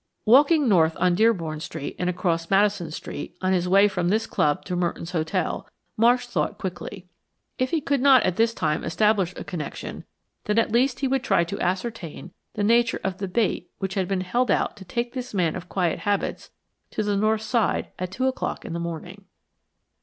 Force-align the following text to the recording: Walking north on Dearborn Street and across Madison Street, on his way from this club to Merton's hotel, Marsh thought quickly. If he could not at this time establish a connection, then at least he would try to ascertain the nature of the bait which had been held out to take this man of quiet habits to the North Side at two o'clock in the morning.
Walking 0.25 0.67
north 0.67 0.97
on 0.99 1.13
Dearborn 1.13 1.59
Street 1.59 1.95
and 1.99 2.09
across 2.09 2.49
Madison 2.49 2.89
Street, 2.89 3.37
on 3.39 3.53
his 3.53 3.69
way 3.69 3.87
from 3.87 4.09
this 4.09 4.25
club 4.25 4.65
to 4.65 4.75
Merton's 4.75 5.11
hotel, 5.11 5.69
Marsh 5.95 6.25
thought 6.25 6.57
quickly. 6.57 7.07
If 7.59 7.69
he 7.69 7.81
could 7.81 8.01
not 8.01 8.23
at 8.23 8.35
this 8.35 8.51
time 8.55 8.83
establish 8.83 9.31
a 9.37 9.43
connection, 9.43 10.03
then 10.45 10.57
at 10.57 10.71
least 10.71 11.01
he 11.01 11.07
would 11.07 11.23
try 11.23 11.43
to 11.43 11.61
ascertain 11.61 12.31
the 12.55 12.63
nature 12.63 12.99
of 13.03 13.19
the 13.19 13.27
bait 13.27 13.69
which 13.77 13.93
had 13.93 14.07
been 14.07 14.21
held 14.21 14.49
out 14.49 14.75
to 14.77 14.85
take 14.85 15.13
this 15.13 15.35
man 15.35 15.55
of 15.55 15.69
quiet 15.69 15.99
habits 15.99 16.49
to 16.89 17.03
the 17.03 17.15
North 17.15 17.43
Side 17.43 17.89
at 17.99 18.09
two 18.11 18.25
o'clock 18.27 18.65
in 18.65 18.73
the 18.73 18.79
morning. 18.79 19.25